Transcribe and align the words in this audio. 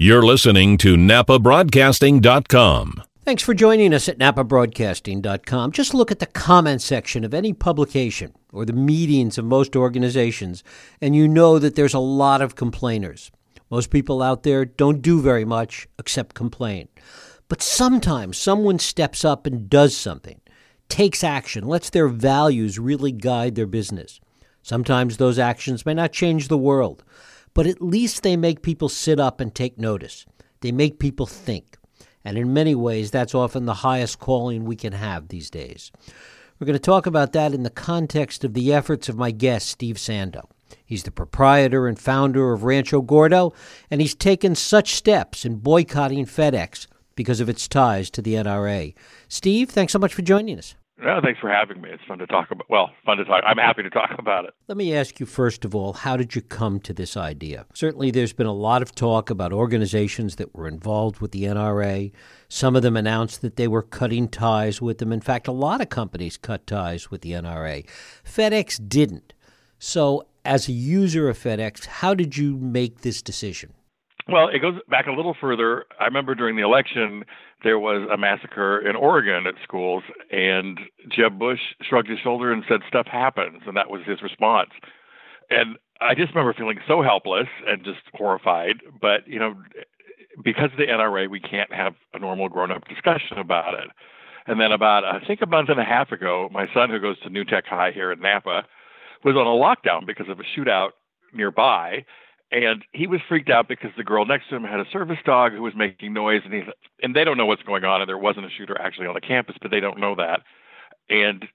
You're 0.00 0.22
listening 0.22 0.78
to 0.78 0.94
NapaBroadcasting.com. 0.94 3.02
Thanks 3.24 3.42
for 3.42 3.52
joining 3.52 3.92
us 3.92 4.08
at 4.08 4.16
NapaBroadcasting.com. 4.16 5.72
Just 5.72 5.92
look 5.92 6.12
at 6.12 6.20
the 6.20 6.26
comment 6.26 6.82
section 6.82 7.24
of 7.24 7.34
any 7.34 7.52
publication 7.52 8.32
or 8.52 8.64
the 8.64 8.72
meetings 8.72 9.38
of 9.38 9.44
most 9.44 9.74
organizations, 9.74 10.62
and 11.00 11.16
you 11.16 11.26
know 11.26 11.58
that 11.58 11.74
there's 11.74 11.94
a 11.94 11.98
lot 11.98 12.40
of 12.40 12.54
complainers. 12.54 13.32
Most 13.70 13.90
people 13.90 14.22
out 14.22 14.44
there 14.44 14.64
don't 14.64 15.02
do 15.02 15.20
very 15.20 15.44
much 15.44 15.88
except 15.98 16.32
complain. 16.32 16.86
But 17.48 17.60
sometimes 17.60 18.38
someone 18.38 18.78
steps 18.78 19.24
up 19.24 19.48
and 19.48 19.68
does 19.68 19.96
something, 19.96 20.40
takes 20.88 21.24
action, 21.24 21.66
lets 21.66 21.90
their 21.90 22.06
values 22.06 22.78
really 22.78 23.10
guide 23.10 23.56
their 23.56 23.66
business. 23.66 24.20
Sometimes 24.62 25.16
those 25.16 25.40
actions 25.40 25.84
may 25.84 25.94
not 25.94 26.12
change 26.12 26.46
the 26.46 26.56
world 26.56 27.02
but 27.54 27.66
at 27.66 27.82
least 27.82 28.22
they 28.22 28.36
make 28.36 28.62
people 28.62 28.88
sit 28.88 29.18
up 29.20 29.40
and 29.40 29.54
take 29.54 29.78
notice. 29.78 30.26
They 30.60 30.72
make 30.72 30.98
people 30.98 31.26
think. 31.26 31.76
And 32.24 32.36
in 32.36 32.52
many 32.52 32.74
ways, 32.74 33.10
that's 33.10 33.34
often 33.34 33.64
the 33.64 33.74
highest 33.74 34.18
calling 34.18 34.64
we 34.64 34.76
can 34.76 34.92
have 34.92 35.28
these 35.28 35.50
days. 35.50 35.90
We're 36.58 36.66
going 36.66 36.74
to 36.74 36.80
talk 36.80 37.06
about 37.06 37.32
that 37.32 37.54
in 37.54 37.62
the 37.62 37.70
context 37.70 38.44
of 38.44 38.54
the 38.54 38.72
efforts 38.72 39.08
of 39.08 39.16
my 39.16 39.30
guest, 39.30 39.68
Steve 39.68 39.96
Sando. 39.96 40.42
He's 40.84 41.04
the 41.04 41.10
proprietor 41.10 41.86
and 41.86 41.98
founder 41.98 42.52
of 42.52 42.64
Rancho 42.64 43.00
Gordo, 43.00 43.52
and 43.90 44.00
he's 44.00 44.14
taken 44.14 44.54
such 44.54 44.94
steps 44.94 45.44
in 45.44 45.56
boycotting 45.56 46.26
FedEx 46.26 46.86
because 47.14 47.40
of 47.40 47.48
its 47.48 47.68
ties 47.68 48.10
to 48.10 48.22
the 48.22 48.34
NRA. 48.34 48.94
Steve, 49.28 49.70
thanks 49.70 49.92
so 49.92 49.98
much 49.98 50.14
for 50.14 50.22
joining 50.22 50.58
us. 50.58 50.74
No, 51.00 51.20
thanks 51.22 51.38
for 51.38 51.48
having 51.48 51.80
me. 51.80 51.90
It's 51.90 52.02
fun 52.08 52.18
to 52.18 52.26
talk 52.26 52.50
about. 52.50 52.68
Well, 52.68 52.90
fun 53.06 53.18
to 53.18 53.24
talk. 53.24 53.44
I'm 53.46 53.56
happy 53.56 53.84
to 53.84 53.90
talk 53.90 54.16
about 54.18 54.46
it. 54.46 54.54
Let 54.66 54.76
me 54.76 54.94
ask 54.94 55.20
you 55.20 55.26
first 55.26 55.64
of 55.64 55.72
all, 55.72 55.92
how 55.92 56.16
did 56.16 56.34
you 56.34 56.42
come 56.42 56.80
to 56.80 56.92
this 56.92 57.16
idea? 57.16 57.66
Certainly, 57.72 58.10
there's 58.10 58.32
been 58.32 58.48
a 58.48 58.52
lot 58.52 58.82
of 58.82 58.92
talk 58.94 59.30
about 59.30 59.52
organizations 59.52 60.36
that 60.36 60.56
were 60.56 60.66
involved 60.66 61.20
with 61.20 61.30
the 61.30 61.44
NRA. 61.44 62.10
Some 62.48 62.74
of 62.74 62.82
them 62.82 62.96
announced 62.96 63.42
that 63.42 63.54
they 63.54 63.68
were 63.68 63.82
cutting 63.82 64.26
ties 64.26 64.82
with 64.82 64.98
them. 64.98 65.12
In 65.12 65.20
fact, 65.20 65.46
a 65.46 65.52
lot 65.52 65.80
of 65.80 65.88
companies 65.88 66.36
cut 66.36 66.66
ties 66.66 67.12
with 67.12 67.20
the 67.20 67.32
NRA. 67.32 67.88
FedEx 68.24 68.80
didn't. 68.88 69.34
So, 69.78 70.26
as 70.44 70.68
a 70.68 70.72
user 70.72 71.28
of 71.28 71.38
FedEx, 71.38 71.86
how 71.86 72.12
did 72.12 72.36
you 72.36 72.56
make 72.56 73.02
this 73.02 73.22
decision? 73.22 73.72
Well, 74.28 74.48
it 74.48 74.58
goes 74.58 74.74
back 74.88 75.06
a 75.06 75.12
little 75.12 75.34
further. 75.40 75.86
I 75.98 76.04
remember 76.04 76.34
during 76.34 76.54
the 76.56 76.62
election, 76.62 77.24
there 77.64 77.78
was 77.78 78.06
a 78.12 78.18
massacre 78.18 78.78
in 78.78 78.94
Oregon 78.94 79.46
at 79.46 79.54
schools, 79.64 80.02
and 80.30 80.78
Jeb 81.08 81.38
Bush 81.38 81.60
shrugged 81.80 82.10
his 82.10 82.18
shoulder 82.18 82.52
and 82.52 82.62
said, 82.68 82.80
Stuff 82.86 83.06
happens. 83.06 83.62
And 83.66 83.74
that 83.76 83.90
was 83.90 84.02
his 84.06 84.20
response. 84.22 84.70
And 85.48 85.76
I 86.02 86.14
just 86.14 86.34
remember 86.34 86.52
feeling 86.52 86.78
so 86.86 87.02
helpless 87.02 87.48
and 87.66 87.82
just 87.82 88.00
horrified. 88.12 88.76
But, 89.00 89.26
you 89.26 89.38
know, 89.38 89.54
because 90.44 90.70
of 90.72 90.78
the 90.78 90.86
NRA, 90.86 91.30
we 91.30 91.40
can't 91.40 91.72
have 91.72 91.94
a 92.12 92.18
normal 92.18 92.50
grown 92.50 92.70
up 92.70 92.86
discussion 92.86 93.38
about 93.38 93.74
it. 93.74 93.88
And 94.46 94.60
then 94.60 94.72
about, 94.72 95.04
I 95.04 95.20
think 95.26 95.40
a 95.42 95.46
month 95.46 95.70
and 95.70 95.80
a 95.80 95.84
half 95.84 96.12
ago, 96.12 96.50
my 96.52 96.66
son, 96.74 96.90
who 96.90 97.00
goes 97.00 97.18
to 97.20 97.30
New 97.30 97.44
Tech 97.44 97.64
High 97.66 97.92
here 97.92 98.12
in 98.12 98.20
Napa, 98.20 98.64
was 99.24 99.36
on 99.36 99.46
a 99.46 99.50
lockdown 99.50 100.06
because 100.06 100.28
of 100.28 100.38
a 100.38 100.44
shootout 100.58 100.90
nearby 101.32 102.04
and 102.50 102.84
he 102.92 103.06
was 103.06 103.20
freaked 103.28 103.50
out 103.50 103.68
because 103.68 103.90
the 103.96 104.04
girl 104.04 104.24
next 104.24 104.48
to 104.48 104.56
him 104.56 104.64
had 104.64 104.80
a 104.80 104.88
service 104.90 105.18
dog 105.24 105.52
who 105.52 105.62
was 105.62 105.74
making 105.76 106.12
noise 106.14 106.42
and 106.44 106.54
he 106.54 106.62
and 107.02 107.14
they 107.14 107.24
don't 107.24 107.36
know 107.36 107.46
what's 107.46 107.62
going 107.62 107.84
on 107.84 108.00
and 108.00 108.08
there 108.08 108.18
wasn't 108.18 108.46
a 108.46 108.50
shooter 108.50 108.80
actually 108.80 109.06
on 109.06 109.14
the 109.14 109.20
campus 109.20 109.56
but 109.60 109.70
they 109.70 109.80
don't 109.80 109.98
know 109.98 110.14
that. 110.14 110.40
And 111.10 111.46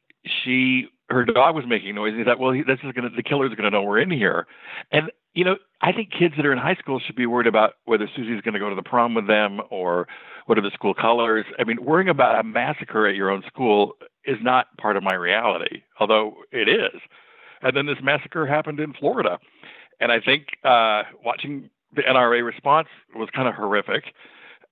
she 0.43 0.87
her 1.09 1.25
dog 1.25 1.55
was 1.55 1.65
making 1.67 1.95
noise 1.95 2.11
and 2.11 2.19
he 2.19 2.23
thought 2.23 2.39
well 2.39 2.51
this 2.51 2.79
is 2.83 2.91
going 2.93 3.09
to 3.09 3.15
the 3.15 3.23
killer's 3.23 3.49
going 3.55 3.63
to 3.63 3.71
know 3.71 3.81
we're 3.81 3.99
in 3.99 4.11
here. 4.11 4.45
And 4.91 5.11
you 5.33 5.43
know 5.43 5.57
i 5.81 5.91
think 5.91 6.11
kids 6.11 6.35
that 6.37 6.45
are 6.45 6.53
in 6.53 6.59
high 6.59 6.75
school 6.75 6.99
should 6.99 7.15
be 7.15 7.25
worried 7.25 7.47
about 7.47 7.73
whether 7.85 8.07
susie's 8.15 8.41
going 8.41 8.53
to 8.53 8.59
go 8.59 8.69
to 8.69 8.75
the 8.75 8.83
prom 8.83 9.15
with 9.15 9.27
them 9.27 9.61
or 9.71 10.07
what 10.45 10.57
are 10.57 10.61
the 10.61 10.71
school 10.71 10.93
colors. 10.93 11.45
I 11.57 11.63
mean 11.63 11.83
worrying 11.83 12.09
about 12.09 12.39
a 12.39 12.43
massacre 12.43 13.07
at 13.07 13.15
your 13.15 13.31
own 13.31 13.43
school 13.47 13.93
is 14.25 14.37
not 14.41 14.67
part 14.77 14.95
of 14.95 15.01
my 15.01 15.15
reality 15.15 15.81
although 15.99 16.35
it 16.51 16.69
is. 16.69 17.01
And 17.63 17.75
then 17.77 17.85
this 17.85 17.97
massacre 18.03 18.45
happened 18.45 18.79
in 18.79 18.93
florida 18.93 19.39
and 20.03 20.11
I 20.11 20.19
think 20.19 20.47
uh, 20.65 21.03
watching 21.23 21.69
the 21.95 22.01
NRA 22.01 22.45
response 22.45 22.89
was 23.15 23.29
kind 23.33 23.47
of 23.47 23.55
horrific. 23.55 24.03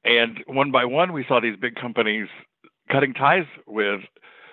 And 0.03 0.43
one 0.45 0.71
by 0.71 0.83
one, 0.83 1.13
we 1.13 1.23
saw 1.25 1.39
these 1.39 1.55
big 1.55 1.75
companies 1.75 2.27
cutting 2.91 3.13
ties 3.13 3.45
with 3.65 4.01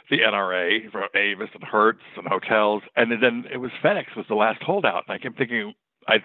the 0.09 0.19
NRA 0.21 0.91
from 0.93 1.09
Avis 1.15 1.49
and 1.53 1.65
Hertz 1.65 2.03
and 2.17 2.29
hotels. 2.29 2.83
And 2.95 3.11
then 3.11 3.45
it 3.53 3.57
was 3.57 3.73
FedEx 3.83 4.17
was 4.17 4.27
the 4.29 4.37
last 4.37 4.63
holdout. 4.63 5.05
And 5.09 5.15
I 5.15 5.19
kept 5.19 5.37
thinking 5.37 5.75
I 6.07 6.23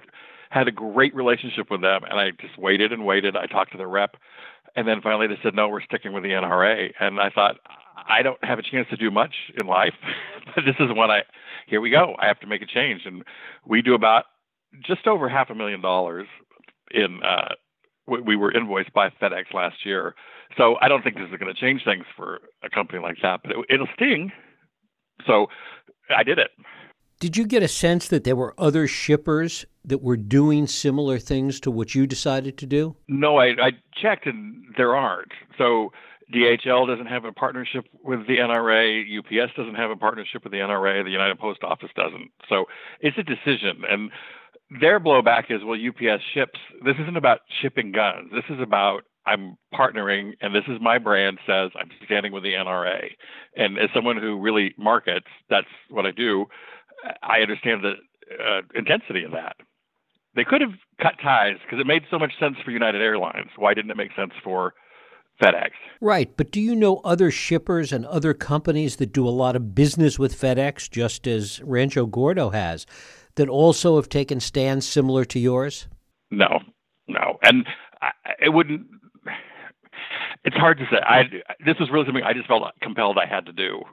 had 0.51 0.67
a 0.67 0.71
great 0.71 1.15
relationship 1.15 1.71
with 1.71 1.81
them, 1.81 2.03
and 2.03 2.19
I 2.19 2.29
just 2.39 2.57
waited 2.59 2.93
and 2.93 3.05
waited. 3.05 3.35
I 3.35 3.47
talked 3.47 3.71
to 3.71 3.77
the 3.79 3.87
rep, 3.87 4.15
and 4.75 4.87
then 4.87 5.01
finally 5.01 5.25
they 5.25 5.39
said, 5.41 5.55
"No, 5.55 5.67
we're 5.67 5.81
sticking 5.81 6.13
with 6.13 6.21
the 6.21 6.29
NRA." 6.29 6.93
And 6.99 7.19
I 7.19 7.31
thought, 7.31 7.55
I 8.07 8.21
don't 8.21 8.43
have 8.45 8.59
a 8.59 8.61
chance 8.61 8.87
to 8.91 8.97
do 8.97 9.09
much 9.09 9.33
in 9.59 9.65
life, 9.65 9.95
but 10.55 10.63
this 10.63 10.75
is 10.79 10.89
when 10.95 11.09
I 11.09 11.23
here 11.65 11.81
we 11.81 11.89
go. 11.89 12.15
I 12.19 12.27
have 12.27 12.39
to 12.41 12.47
make 12.47 12.61
a 12.61 12.67
change, 12.67 13.01
and 13.05 13.23
we 13.65 13.81
do 13.81 13.95
about 13.95 14.25
just 14.85 15.07
over 15.07 15.29
half 15.29 15.49
a 15.49 15.55
million 15.55 15.81
dollars 15.81 16.27
in 16.91 17.19
uh, 17.23 17.53
we 18.07 18.35
were 18.35 18.51
invoiced 18.51 18.93
by 18.93 19.09
FedEx 19.09 19.53
last 19.53 19.85
year. 19.85 20.15
So 20.57 20.75
I 20.81 20.87
don't 20.87 21.03
think 21.03 21.15
this 21.15 21.29
is 21.31 21.39
going 21.39 21.53
to 21.53 21.59
change 21.59 21.83
things 21.85 22.05
for 22.15 22.41
a 22.63 22.69
company 22.69 22.99
like 23.01 23.17
that, 23.21 23.41
but 23.43 23.51
it, 23.51 23.57
it'll 23.69 23.87
sting. 23.95 24.31
So 25.25 25.47
I 26.15 26.23
did 26.23 26.37
it. 26.37 26.51
Did 27.19 27.37
you 27.37 27.47
get 27.47 27.63
a 27.63 27.67
sense 27.69 28.09
that 28.09 28.25
there 28.25 28.35
were 28.35 28.53
other 28.57 28.85
shippers 28.87 29.65
that 29.85 30.01
were 30.01 30.17
doing 30.17 30.67
similar 30.67 31.19
things 31.19 31.61
to 31.61 31.71
what 31.71 31.95
you 31.95 32.05
decided 32.05 32.57
to 32.57 32.65
do? 32.65 32.97
No, 33.07 33.37
I, 33.37 33.47
I 33.61 33.71
checked 34.01 34.25
and 34.25 34.65
there 34.75 34.95
aren't. 34.95 35.31
So 35.57 35.93
DHL 36.33 36.87
doesn't 36.87 37.05
have 37.05 37.23
a 37.23 37.31
partnership 37.31 37.85
with 38.03 38.27
the 38.27 38.37
NRA. 38.37 39.03
UPS 39.19 39.53
doesn't 39.55 39.75
have 39.75 39.91
a 39.91 39.95
partnership 39.95 40.43
with 40.43 40.51
the 40.51 40.59
NRA. 40.59 41.03
The 41.03 41.11
United 41.11 41.39
Post 41.39 41.63
Office 41.63 41.91
doesn't. 41.95 42.31
So 42.49 42.65
it's 42.99 43.17
a 43.17 43.23
decision. 43.23 43.83
And 43.89 44.11
their 44.79 44.99
blowback 44.99 45.45
is, 45.49 45.61
well, 45.63 45.77
UPS 45.79 46.23
ships. 46.33 46.59
This 46.83 46.95
isn't 47.01 47.17
about 47.17 47.39
shipping 47.61 47.91
guns. 47.91 48.31
This 48.31 48.45
is 48.49 48.61
about 48.61 49.03
I'm 49.25 49.57
partnering, 49.73 50.33
and 50.41 50.53
this 50.53 50.63
is 50.67 50.79
my 50.81 50.97
brand 50.97 51.39
says 51.47 51.71
I'm 51.79 51.89
standing 52.05 52.33
with 52.33 52.43
the 52.43 52.53
NRA. 52.53 53.11
And 53.55 53.77
as 53.77 53.89
someone 53.95 54.17
who 54.17 54.39
really 54.39 54.73
markets, 54.77 55.27
that's 55.49 55.67
what 55.89 56.05
I 56.05 56.11
do. 56.11 56.45
I 57.21 57.39
understand 57.39 57.83
the 57.83 57.93
uh, 58.43 58.61
intensity 58.75 59.23
of 59.23 59.31
that. 59.31 59.55
They 60.35 60.43
could 60.43 60.61
have 60.61 60.73
cut 61.01 61.13
ties 61.21 61.57
because 61.63 61.79
it 61.79 61.87
made 61.87 62.03
so 62.09 62.19
much 62.19 62.31
sense 62.39 62.55
for 62.65 62.71
United 62.71 63.01
Airlines. 63.01 63.49
Why 63.55 63.73
didn't 63.73 63.91
it 63.91 63.97
make 63.97 64.11
sense 64.15 64.31
for 64.43 64.73
FedEx? 65.41 65.69
Right, 66.01 66.35
but 66.35 66.51
do 66.51 66.59
you 66.59 66.75
know 66.75 67.01
other 67.03 67.31
shippers 67.31 67.91
and 67.93 68.05
other 68.05 68.33
companies 68.33 68.97
that 68.97 69.13
do 69.13 69.27
a 69.27 69.29
lot 69.29 69.55
of 69.55 69.75
business 69.75 70.17
with 70.17 70.39
FedEx, 70.39 70.89
just 70.89 71.27
as 71.27 71.61
Rancho 71.63 72.07
Gordo 72.07 72.49
has? 72.49 72.85
That 73.35 73.49
also 73.49 73.95
have 73.95 74.09
taken 74.09 74.39
stands 74.39 74.87
similar 74.87 75.25
to 75.25 75.39
yours? 75.39 75.87
No, 76.31 76.59
no, 77.07 77.37
and 77.41 77.65
I, 78.01 78.11
it 78.39 78.49
wouldn't. 78.49 78.87
It's 80.43 80.55
hard 80.55 80.77
to 80.79 80.85
say. 80.91 80.97
I 81.01 81.23
this 81.65 81.77
was 81.79 81.89
really 81.91 82.05
something 82.05 82.23
I 82.23 82.33
just 82.33 82.47
felt 82.47 82.63
compelled 82.81 83.17
I 83.17 83.25
had 83.25 83.45
to 83.45 83.53
do. 83.53 83.83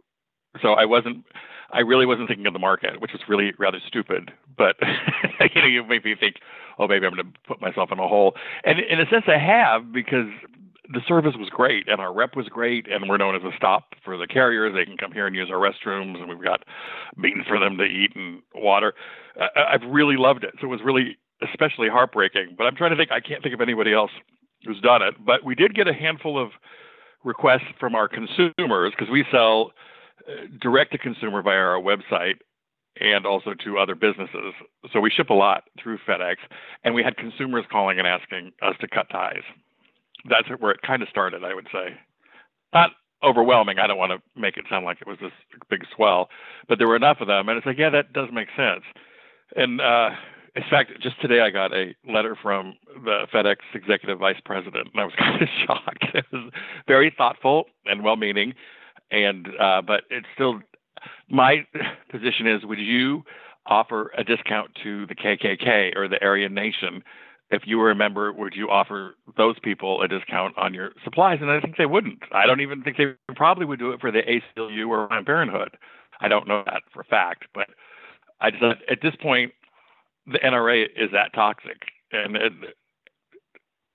So 0.63 0.73
I 0.73 0.85
wasn't. 0.85 1.25
I 1.73 1.81
really 1.81 2.07
wasn't 2.07 2.27
thinking 2.27 2.47
of 2.47 2.53
the 2.53 2.59
market, 2.59 3.01
which 3.01 3.13
was 3.13 3.23
really 3.29 3.53
rather 3.59 3.79
stupid. 3.87 4.33
But 4.57 4.77
you 5.55 5.63
know, 5.63 5.69
you 5.69 5.85
make 5.87 6.05
me 6.05 6.17
think, 6.19 6.37
oh, 6.79 6.89
maybe 6.89 7.07
I'm 7.07 7.15
going 7.15 7.33
to 7.33 7.39
put 7.47 7.61
myself 7.61 7.91
in 7.93 7.99
a 7.99 8.09
hole. 8.09 8.35
And 8.65 8.81
in 8.81 9.01
a 9.01 9.09
sense, 9.09 9.25
I 9.29 9.39
have 9.39 9.93
because 9.93 10.27
the 10.93 11.01
service 11.07 11.35
was 11.39 11.49
great 11.51 11.89
and 11.89 12.01
our 12.01 12.13
rep 12.13 12.37
was 12.37 12.49
great 12.49 12.87
and 12.91 13.09
we're 13.09 13.17
known 13.17 13.37
as 13.37 13.43
a 13.43 13.57
stop 13.57 13.95
for 14.05 14.17
the 14.17 14.27
carriers 14.27 14.75
they 14.75 14.85
can 14.85 14.97
come 14.97 15.13
here 15.13 15.27
and 15.27 15.37
use 15.37 15.49
our 15.51 15.59
restrooms 15.59 16.19
and 16.19 16.29
we've 16.29 16.43
got 16.43 16.65
means 17.17 17.47
for 17.47 17.59
them 17.59 17.77
to 17.77 17.85
eat 17.85 18.11
and 18.17 18.43
water. 18.55 18.95
I, 19.39 19.73
have 19.73 19.89
really 19.89 20.17
loved 20.17 20.45
it. 20.45 20.55
So 20.61 20.67
it 20.67 20.71
was 20.71 20.81
really 20.85 21.17
especially 21.43 21.89
heartbreaking 21.89 22.55
but 22.59 22.65
i'm 22.65 22.77
trying 22.77 22.91
to 22.91 22.97
think 22.99 23.11
i 23.11 23.19
can't 23.19 23.43
think 23.43 23.55
of 23.55 23.63
anybody 23.63 23.95
else 23.95 24.11
who's 24.65 24.81
done 24.81 25.03
it. 25.03 25.15
But 25.25 25.45
we 25.45 25.55
did 25.55 25.75
get 25.75 25.89
a 25.89 25.95
handful 25.95 26.41
of 26.41 26.51
requests 27.25 27.69
from 27.79 27.95
our 27.95 28.09
consumers 28.09 28.93
because 28.97 29.11
we 29.11 29.25
sell 29.31 29.73
uh, 30.29 30.47
direct 30.61 30.93
to 30.93 30.99
consumer 30.99 31.43
via 31.43 31.57
our 31.57 31.81
website 31.81 32.37
and 33.01 33.25
also 33.25 33.55
to 33.65 33.79
other 33.79 33.95
businesses. 33.95 34.53
So 34.93 35.01
we 35.01 35.11
ship 35.11 35.31
a 35.31 35.35
lot 35.35 35.65
through 35.81 35.99
FedEx, 36.07 36.37
and 36.85 36.95
we 36.95 37.03
had 37.03 37.17
consumers 37.17 37.65
calling 37.71 37.99
and 37.99 38.07
asking 38.07 38.53
us 38.63 38.75
to 38.81 38.89
cut 38.89 39.09
ties 39.11 39.43
that's 40.29 40.49
where 40.61 40.73
it 40.73 40.83
kind 40.83 41.03
of 41.03 41.09
started, 41.09 41.45
I 41.45 41.55
would 41.55 41.69
say. 41.73 41.97
Not 42.73 42.91
overwhelming. 43.23 43.79
I 43.79 43.87
don't 43.87 43.99
want 43.99 44.13
to 44.13 44.41
make 44.41 44.57
it 44.57 44.65
sound 44.71 44.85
like 44.85 45.01
it 45.01 45.07
was 45.07 45.19
this 45.21 45.33
big 45.69 45.85
swell, 45.95 46.29
but 46.69 46.79
there 46.79 46.89
were 46.89 46.97
enough 46.97 47.19
of 47.21 47.27
them, 47.27 47.49
and 47.49 47.57
it's 47.57 47.67
like, 47.67 47.79
yeah, 47.79 47.91
that 47.91 48.13
does 48.13 48.29
make 48.33 48.49
sense. 48.57 48.83
And 49.57 49.81
uh, 49.81 50.11
in 50.57 50.63
fact, 50.71 50.93
just 51.03 51.21
today 51.21 51.41
I 51.41 51.51
got 51.51 51.73
a 51.73 51.95
letter 52.09 52.37
from 52.41 52.75
the 53.05 53.27
FedEx 53.33 53.57
executive 53.75 54.19
vice 54.19 54.41
president, 54.45 54.89
and 54.93 55.01
I 55.01 55.05
was 55.05 55.15
kind 55.19 55.43
of 55.43 55.49
shocked. 55.67 56.05
It 56.15 56.25
was 56.33 56.53
very 56.87 57.15
thoughtful 57.17 57.65
and 57.87 58.03
well-meaning, 58.03 58.55
and 59.11 59.49
uh, 59.61 59.83
but 59.83 60.05
it's 60.11 60.27
still 60.35 60.61
my 61.29 61.67
position 62.11 62.47
is: 62.47 62.65
Would 62.65 62.79
you 62.79 63.23
offer 63.67 64.13
a 64.17 64.25
discount 64.25 64.71
to 64.83 65.07
the 65.07 65.15
KKK 65.15 65.97
or 65.97 66.09
the 66.09 66.23
Aryan 66.23 66.55
Nation 66.55 67.03
if 67.51 67.63
you 67.67 67.79
were 67.79 67.91
a 67.91 67.97
member, 67.97 68.33
would 68.33 68.55
you 68.55 68.71
offer 68.71 69.17
those 69.37 69.59
people 69.61 70.03
a 70.03 70.09
discount 70.09 70.57
on 70.57 70.73
your 70.73 70.93
supplies? 71.03 71.39
And 71.41 71.51
I 71.51 71.61
think 71.61 71.77
they 71.77 71.87
wouldn't. 71.87 72.23
I 72.33 72.47
don't 72.47 72.61
even 72.61 72.83
think 72.83 72.97
they 72.97 73.15
probably 73.35 73.67
would 73.67 73.79
do 73.79 73.91
it 73.91 74.01
for 74.01 74.13
the 74.13 74.21
ACLU 74.23 74.89
or 74.89 75.09
Planned 75.09 75.27
Parenthood. 75.27 75.77
I 76.21 76.29
don't 76.29 76.47
know 76.47 76.63
that 76.67 76.83
for 76.93 77.01
a 77.01 77.05
fact, 77.05 77.47
but 77.55 77.69
I 78.41 78.51
just 78.51 78.63
at 78.63 78.99
this 79.03 79.15
point, 79.21 79.53
the 80.27 80.39
NRA 80.39 80.85
is 80.85 81.11
that 81.13 81.33
toxic, 81.35 81.79
and 82.13 82.37
it, 82.37 82.53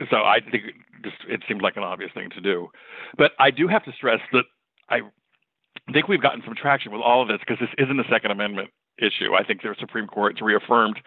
so 0.09 0.17
I 0.17 0.39
think 0.39 0.65
it 0.65 0.75
just 1.03 1.17
it 1.29 1.41
seemed 1.47 1.61
like 1.61 1.77
an 1.77 1.83
obvious 1.83 2.11
thing 2.13 2.29
to 2.31 2.41
do. 2.41 2.69
But 3.17 3.31
I 3.39 3.51
do 3.51 3.67
have 3.67 3.85
to 3.85 3.91
stress 3.93 4.19
that 4.33 4.45
I 4.89 5.01
think 5.93 6.07
we've 6.07 6.21
gotten 6.21 6.41
some 6.43 6.55
traction 6.55 6.91
with 6.91 7.01
all 7.01 7.21
of 7.21 7.27
this 7.27 7.39
because 7.39 7.59
this 7.59 7.69
isn't 7.77 7.99
a 7.99 8.07
Second 8.09 8.31
Amendment 8.31 8.69
issue. 8.97 9.33
I 9.35 9.43
think 9.43 9.61
the 9.61 9.75
Supreme 9.79 10.07
Court 10.07 10.39
reaffirmed 10.41 10.99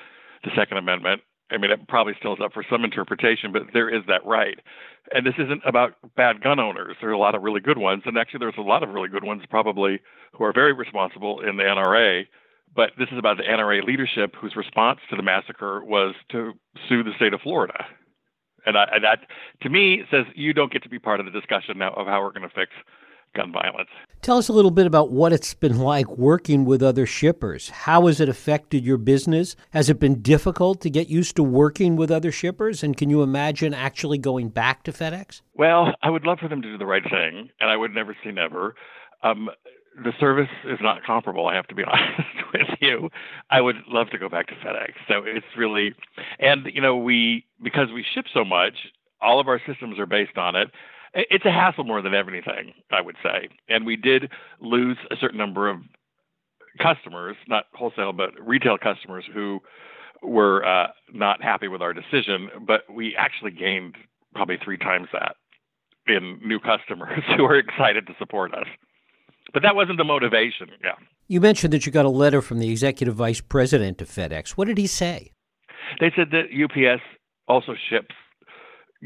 the 0.45 0.51
Second 0.57 0.79
Amendment. 0.79 1.23
I 1.51 1.57
mean, 1.57 1.71
it 1.71 1.89
probably 1.89 2.15
still 2.19 2.35
is 2.35 2.41
up 2.43 2.53
for 2.53 2.65
some 2.69 2.85
interpretation, 2.85 3.53
but 3.53 3.63
there 3.73 3.89
is 3.89 4.03
that 4.07 4.25
right. 4.27 4.59
And 5.15 5.27
this 5.27 5.35
isn't 5.39 5.63
about 5.65 5.95
bad 6.17 6.43
gun 6.43 6.61
owners. 6.61 6.97
There 7.01 7.09
are 7.09 7.15
a 7.15 7.19
lot 7.19 7.35
of 7.35 7.43
really 7.43 7.61
good 7.61 7.79
ones, 7.79 8.03
and 8.05 8.19
actually, 8.19 8.41
there's 8.41 8.55
a 8.59 8.63
lot 8.63 8.83
of 8.83 8.91
really 8.91 9.09
good 9.09 9.25
ones 9.25 9.43
probably 9.49 10.01
who 10.33 10.45
are 10.45 10.53
very 10.53 10.73
responsible 10.73 11.41
in 11.41 11.57
the 11.57 11.63
NRA. 11.63 12.27
But 12.77 12.91
this 12.99 13.09
is 13.11 13.19
about 13.19 13.39
the 13.39 13.45
NRA 13.45 13.83
leadership 13.83 14.35
whose 14.39 14.55
response 14.55 15.01
to 15.09 15.17
the 15.17 15.23
massacre 15.23 15.83
was 15.83 16.15
to 16.33 16.53
sue 16.89 17.03
the 17.03 17.13
state 17.17 17.33
of 17.33 17.41
Florida. 17.41 17.87
And, 18.67 18.77
I, 18.77 18.85
and 18.93 19.05
that, 19.05 19.21
to 19.63 19.71
me, 19.71 20.03
says 20.11 20.27
you 20.35 20.53
don't 20.53 20.71
get 20.71 20.83
to 20.83 20.91
be 20.91 20.99
part 20.99 21.21
of 21.21 21.27
the 21.27 21.33
discussion 21.33 21.79
now 21.79 21.95
of 21.95 22.07
how 22.07 22.21
we're 22.21 22.33
going 22.33 22.49
to 22.49 22.55
fix 22.55 22.73
gun 23.35 23.53
violence. 23.53 23.89
Tell 24.21 24.39
us 24.39 24.49
a 24.49 24.53
little 24.53 24.71
bit 24.71 24.87
about 24.87 25.11
what 25.11 25.33
it's 25.33 25.55
been 25.55 25.79
like 25.79 26.09
working 26.09 26.65
with 26.65 26.83
other 26.83 27.07
shippers. 27.07 27.71
How 27.71 28.07
has 28.09 28.21
it 28.21 28.29
affected 28.29 28.85
your 28.85 28.99
business? 28.99 29.55
Has 29.71 29.89
it 29.89 30.01
been 30.01 30.21
difficult 30.21 30.81
to 30.81 30.91
get 30.91 31.09
used 31.09 31.37
to 31.37 31.43
working 31.43 31.95
with 31.97 32.11
other 32.11 32.33
shippers? 32.33 32.83
And 32.83 32.97
can 32.97 33.11
you 33.11 33.23
imagine 33.23 33.73
actually 33.73 34.19
going 34.19 34.49
back 34.49 34.83
to 34.85 34.93
FedEx? 34.93 35.41
Well, 35.55 35.95
I 36.03 36.11
would 36.11 36.25
love 36.25 36.39
for 36.41 36.49
them 36.49 36.63
to 36.63 36.69
do 36.69 36.79
the 36.79 36.87
right 36.87 37.05
thing, 37.05 37.51
and 37.61 37.71
I 37.71 37.77
would 37.77 37.95
never 37.95 38.17
say 38.25 38.33
never. 38.33 38.75
Um, 39.23 39.51
the 40.05 40.13
service 40.19 40.51
is 40.65 40.79
not 40.81 41.05
comparable. 41.05 41.47
I 41.47 41.55
have 41.55 41.67
to 41.69 41.75
be 41.75 41.85
honest 41.91 42.53
with 42.53 42.79
you. 42.81 43.11
I 43.51 43.61
would 43.61 43.77
love 43.89 44.11
to 44.11 44.19
go 44.19 44.29
back 44.29 44.49
to 44.49 44.55
FedEx. 44.55 44.93
So 45.07 45.23
it's 45.25 45.47
really, 45.57 45.95
and 46.41 46.67
you 46.73 46.81
know, 46.81 46.97
we 46.97 47.47
because 47.63 47.89
we 47.95 48.05
ship 48.15 48.27
so 48.35 48.45
much, 48.45 48.75
all 49.21 49.41
of 49.41 49.49
our 49.49 49.61
systems 49.67 49.99
are 49.99 50.07
based 50.07 50.37
on 50.37 50.57
it 50.57 50.69
it's 51.15 51.45
a 51.45 51.51
hassle 51.51 51.85
more 51.85 52.03
than 52.03 52.15
anything, 52.15 52.73
I 52.91 53.01
would 53.01 53.17
say. 53.23 53.49
And 53.69 53.87
we 53.87 53.97
did 53.97 54.31
lose 54.61 54.99
a 55.11 55.17
certain 55.17 55.39
number 55.39 55.69
of 55.69 55.79
customers, 56.81 57.37
not 57.49 57.65
wholesale, 57.75 58.13
but 58.13 58.31
retail 58.41 58.79
customers 58.79 59.25
who 59.33 59.61
were 60.23 60.65
uh, 60.65 60.89
not 61.13 61.43
happy 61.43 61.69
with 61.69 61.83
our 61.83 61.93
decision. 61.93 62.49
But 62.67 62.83
we 62.93 63.15
actually 63.17 63.53
gained 63.53 63.97
probably 64.35 64.59
three 64.63 64.79
times 64.79 65.09
that 65.13 65.37
in 66.07 66.41
new 66.45 66.59
customers 66.59 67.23
who 67.37 67.45
are 67.45 67.57
excited 67.57 68.07
to 68.07 68.15
support 68.19 68.55
us. 68.55 68.67
But 69.53 69.63
that 69.63 69.75
wasn't 69.75 69.99
the 69.99 70.05
motivation. 70.05 70.69
Yeah. 70.85 70.93
You 71.27 71.41
mentioned 71.41 71.73
that 71.73 71.87
you 71.87 71.93
got 71.93 72.05
a 72.05 72.11
letter 72.11 72.43
from 72.43 72.59
the 72.59 72.71
executive 72.71 73.15
vice 73.15 73.41
president 73.41 74.01
of 74.03 74.09
FedEx. 74.09 74.51
What 74.51 74.67
did 74.69 74.79
he 74.79 74.87
say? 74.87 75.33
They 76.01 76.13
said 76.15 76.31
that 76.33 76.49
UPS 76.53 77.03
also 77.47 77.75
ships 77.89 78.15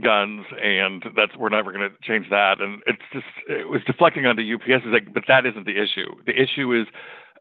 guns, 0.00 0.46
and 0.62 1.04
that's 1.16 1.36
we're 1.36 1.50
never 1.50 1.72
going 1.72 1.88
to 1.88 1.96
change 2.02 2.30
that. 2.30 2.60
And 2.60 2.82
it's 2.86 3.02
just 3.12 3.26
it 3.48 3.68
was 3.68 3.82
deflecting 3.86 4.26
onto 4.26 4.42
UPS. 4.42 4.86
is 4.86 4.92
like, 4.92 5.12
but 5.12 5.24
that 5.28 5.46
isn't 5.46 5.66
the 5.66 5.80
issue. 5.82 6.10
The 6.26 6.40
issue 6.40 6.72
is, 6.72 6.86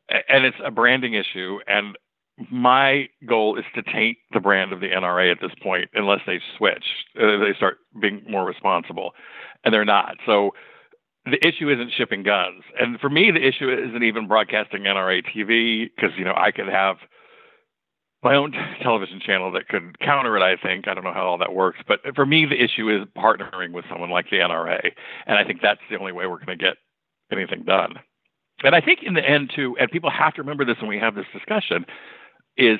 and 0.09 0.45
it's 0.45 0.57
a 0.63 0.71
branding 0.71 1.13
issue. 1.13 1.59
And 1.67 1.97
my 2.49 3.07
goal 3.27 3.57
is 3.57 3.65
to 3.75 3.83
taint 3.83 4.17
the 4.33 4.39
brand 4.39 4.73
of 4.73 4.79
the 4.79 4.87
NRA 4.87 5.31
at 5.31 5.39
this 5.41 5.51
point, 5.61 5.89
unless 5.93 6.21
they 6.25 6.39
switch, 6.57 6.83
uh, 7.19 7.37
they 7.37 7.53
start 7.55 7.77
being 8.01 8.23
more 8.27 8.45
responsible, 8.45 9.11
and 9.63 9.73
they're 9.73 9.85
not. 9.85 10.15
So 10.25 10.51
the 11.25 11.45
issue 11.45 11.69
isn't 11.69 11.91
shipping 11.95 12.23
guns, 12.23 12.63
and 12.79 12.99
for 12.99 13.09
me, 13.09 13.31
the 13.31 13.45
issue 13.45 13.71
isn't 13.71 14.03
even 14.03 14.27
broadcasting 14.27 14.83
NRA 14.83 15.23
TV 15.23 15.89
because 15.95 16.11
you 16.17 16.25
know 16.25 16.33
I 16.35 16.51
could 16.51 16.67
have 16.67 16.97
my 18.23 18.35
own 18.35 18.53
television 18.81 19.19
channel 19.19 19.51
that 19.53 19.67
could 19.67 19.97
counter 19.99 20.37
it, 20.37 20.43
I 20.43 20.55
think. 20.55 20.87
I 20.87 20.93
don't 20.93 21.03
know 21.03 21.13
how 21.13 21.25
all 21.25 21.37
that 21.39 21.53
works. 21.53 21.79
But 21.87 22.01
for 22.15 22.25
me, 22.25 22.45
the 22.45 22.61
issue 22.61 22.89
is 22.89 23.07
partnering 23.17 23.71
with 23.71 23.85
someone 23.89 24.09
like 24.09 24.29
the 24.29 24.37
NRA. 24.37 24.91
And 25.25 25.37
I 25.37 25.43
think 25.43 25.59
that's 25.61 25.81
the 25.89 25.97
only 25.97 26.11
way 26.11 26.27
we're 26.27 26.43
going 26.43 26.57
to 26.57 26.63
get 26.63 26.77
anything 27.31 27.63
done. 27.63 27.95
And 28.63 28.75
I 28.75 28.81
think 28.81 28.99
in 29.03 29.15
the 29.15 29.27
end, 29.27 29.51
too, 29.55 29.75
and 29.79 29.89
people 29.89 30.11
have 30.11 30.35
to 30.35 30.41
remember 30.41 30.65
this 30.65 30.77
when 30.79 30.89
we 30.89 30.99
have 30.99 31.15
this 31.15 31.25
discussion, 31.33 31.85
is 32.57 32.79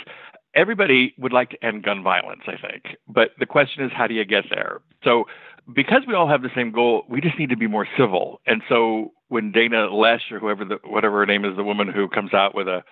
everybody 0.54 1.14
would 1.18 1.34
like 1.34 1.50
to 1.52 1.66
end 1.66 1.84
gun 1.84 2.04
violence, 2.04 2.42
I 2.46 2.56
think. 2.56 2.98
But 3.08 3.32
the 3.40 3.46
question 3.46 3.84
is, 3.84 3.92
how 3.96 4.08
do 4.08 4.14
you 4.14 4.26
get 4.26 4.46
there? 4.50 4.82
So, 5.04 5.26
because 5.74 6.02
we 6.08 6.16
all 6.16 6.28
have 6.28 6.42
the 6.42 6.50
same 6.56 6.72
goal, 6.72 7.04
we 7.08 7.22
just 7.22 7.38
need 7.38 7.50
to 7.50 7.58
be 7.58 7.68
more 7.68 7.88
civil. 7.98 8.42
And 8.46 8.62
so, 8.68 9.14
when 9.30 9.52
Dana 9.52 9.88
Loesch 9.88 10.32
or 10.32 10.40
whoever, 10.40 10.66
the, 10.66 10.80
whatever 10.86 11.20
her 11.20 11.26
name 11.26 11.46
is, 11.46 11.56
the 11.56 11.64
woman 11.64 11.88
who 11.88 12.08
comes 12.10 12.34
out 12.34 12.54
with 12.54 12.68
a 12.68 12.84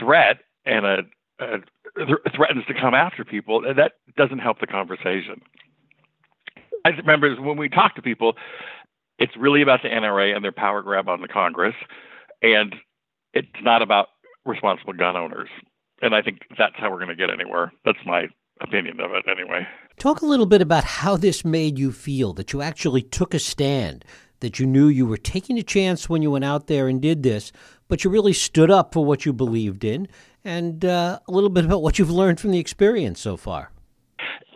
threat 0.00 0.38
and 0.64 0.86
a, 0.86 0.98
a 1.38 1.58
threatens 2.34 2.64
to 2.66 2.74
come 2.74 2.94
after 2.94 3.24
people, 3.24 3.64
and 3.66 3.78
that 3.78 3.92
doesn't 4.16 4.38
help 4.38 4.60
the 4.60 4.66
conversation. 4.66 5.42
I 6.84 6.90
remember 6.90 7.34
when 7.36 7.56
we 7.56 7.68
talk 7.68 7.94
to 7.96 8.02
people, 8.02 8.36
it's 9.18 9.36
really 9.36 9.62
about 9.62 9.82
the 9.82 9.88
NRA 9.88 10.34
and 10.34 10.44
their 10.44 10.52
power 10.52 10.82
grab 10.82 11.08
on 11.08 11.20
the 11.20 11.28
Congress, 11.28 11.74
and 12.42 12.74
it's 13.34 13.48
not 13.62 13.82
about 13.82 14.08
responsible 14.44 14.92
gun 14.92 15.16
owners. 15.16 15.48
And 16.00 16.14
I 16.14 16.22
think 16.22 16.40
that's 16.58 16.74
how 16.76 16.90
we're 16.90 16.98
going 16.98 17.08
to 17.08 17.14
get 17.14 17.30
anywhere. 17.30 17.72
That's 17.84 17.98
my 18.04 18.26
opinion 18.60 19.00
of 19.00 19.12
it, 19.12 19.24
anyway. 19.28 19.66
Talk 19.98 20.22
a 20.22 20.26
little 20.26 20.46
bit 20.46 20.60
about 20.60 20.84
how 20.84 21.16
this 21.16 21.44
made 21.44 21.78
you 21.78 21.92
feel 21.92 22.32
that 22.34 22.52
you 22.52 22.62
actually 22.62 23.02
took 23.02 23.34
a 23.34 23.38
stand, 23.38 24.04
that 24.40 24.58
you 24.58 24.66
knew 24.66 24.88
you 24.88 25.06
were 25.06 25.16
taking 25.16 25.58
a 25.58 25.62
chance 25.62 26.08
when 26.08 26.22
you 26.22 26.30
went 26.32 26.44
out 26.44 26.66
there 26.66 26.88
and 26.88 27.00
did 27.00 27.22
this, 27.22 27.52
but 27.92 28.04
you 28.04 28.08
really 28.08 28.32
stood 28.32 28.70
up 28.70 28.94
for 28.94 29.04
what 29.04 29.26
you 29.26 29.34
believed 29.34 29.84
in 29.84 30.08
and 30.46 30.82
uh, 30.82 31.18
a 31.28 31.30
little 31.30 31.50
bit 31.50 31.66
about 31.66 31.82
what 31.82 31.98
you've 31.98 32.10
learned 32.10 32.40
from 32.40 32.50
the 32.50 32.58
experience 32.58 33.20
so 33.20 33.36
far. 33.36 33.70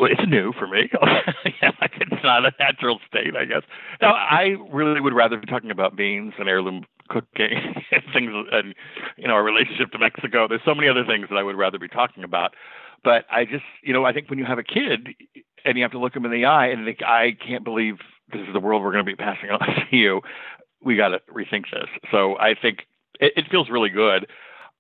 Well, 0.01 0.11
it's 0.11 0.27
new 0.27 0.55
for 0.55 0.67
me. 0.67 0.89
it's 1.45 2.25
not 2.25 2.47
a 2.47 2.53
natural 2.59 2.99
state, 3.07 3.37
I 3.37 3.45
guess. 3.45 3.61
Now, 4.01 4.15
I 4.15 4.57
really 4.71 5.03
would 5.03 5.13
rather 5.13 5.37
be 5.37 5.45
talking 5.45 5.71
about 5.71 5.97
beans 5.97 6.33
and 6.39 6.49
heirloom 6.49 6.87
cooking 7.11 7.85
and 7.93 8.03
things, 8.15 8.33
and 8.53 8.75
you 9.19 9.29
know, 9.29 9.35
our 9.35 9.45
relationship 9.45 9.91
to 9.91 9.99
Mexico. 9.99 10.49
There's 10.49 10.65
so 10.65 10.75
many 10.75 10.89
other 10.89 11.05
things 11.05 11.27
that 11.29 11.37
I 11.37 11.43
would 11.43 11.57
rather 11.57 11.79
be 11.79 11.89
talking 11.89 12.25
about. 12.25 12.55
But 13.05 13.27
I 13.31 13.45
just, 13.45 13.65
you 13.83 13.93
know, 13.93 14.07
I 14.07 14.15
think 14.15 14.31
when 14.31 14.39
you 14.39 14.47
have 14.47 14.59
a 14.59 14.65
kid 14.65 15.09
and 15.67 15.77
you 15.77 15.85
have 15.85 15.93
to 15.93 15.99
look 15.99 16.15
them 16.15 16.25
in 16.25 16.31
the 16.31 16.47
eye 16.47 16.69
and 16.69 16.87
think, 16.87 17.03
I 17.03 17.37
can't 17.47 17.65
believe 17.65 17.97
this 18.33 18.41
is 18.41 18.55
the 18.55 18.61
world 18.61 18.83
we're 18.83 18.93
going 18.93 19.05
to 19.05 19.13
be 19.13 19.15
passing 19.15 19.51
on 19.51 19.61
to 19.91 19.95
you. 19.95 20.23
We 20.83 20.97
got 20.97 21.09
to 21.09 21.21
rethink 21.31 21.65
this. 21.71 21.91
So 22.11 22.39
I 22.39 22.55
think 22.55 22.87
it, 23.21 23.33
it 23.37 23.45
feels 23.51 23.71
really 23.71 23.91
good. 23.91 24.27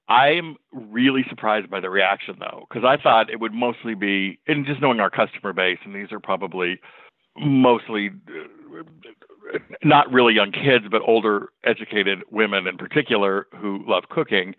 I'm 0.08 0.56
really 0.72 1.24
surprised 1.28 1.68
by 1.68 1.80
the 1.80 1.90
reaction 1.90 2.36
though, 2.38 2.66
because 2.68 2.84
I 2.84 3.00
thought 3.00 3.30
it 3.30 3.40
would 3.40 3.52
mostly 3.52 3.94
be, 3.94 4.38
and 4.46 4.64
just 4.64 4.80
knowing 4.80 5.00
our 5.00 5.10
customer 5.10 5.52
base, 5.52 5.78
and 5.84 5.94
these 5.94 6.12
are 6.12 6.20
probably 6.20 6.80
mostly 7.36 8.10
uh, 8.28 9.58
not 9.84 10.10
really 10.12 10.34
young 10.34 10.52
kids, 10.52 10.86
but 10.90 11.02
older, 11.02 11.48
educated 11.64 12.22
women 12.30 12.66
in 12.66 12.76
particular 12.76 13.46
who 13.56 13.84
love 13.86 14.04
cooking. 14.08 14.54